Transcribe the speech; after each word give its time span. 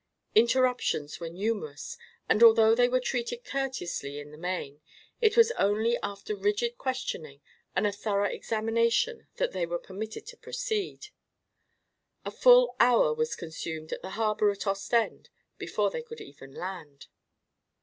Interruptions 0.33 1.19
were 1.19 1.29
numerous, 1.29 1.95
and 2.27 2.41
although 2.41 2.73
they 2.73 2.89
were 2.89 2.99
treated 2.99 3.45
courteously, 3.45 4.17
in 4.19 4.31
the 4.31 4.35
main, 4.39 4.81
it 5.21 5.37
was 5.37 5.51
only 5.51 5.95
after 6.01 6.35
rigid 6.35 6.75
questioning 6.79 7.39
and 7.75 7.85
a 7.85 7.91
thorough 7.91 8.27
examination 8.27 9.27
that 9.35 9.51
they 9.51 9.63
were 9.67 9.77
permitted 9.77 10.25
to 10.25 10.37
proceed. 10.37 11.09
A 12.25 12.31
full 12.31 12.75
hour 12.79 13.13
was 13.13 13.35
consumed 13.35 13.93
at 13.93 14.01
the 14.01 14.09
harbor 14.17 14.49
at 14.49 14.65
Ostend 14.65 15.29
before 15.59 15.91
they 15.91 16.01
could 16.01 16.19
even 16.19 16.51
land. 16.51 17.05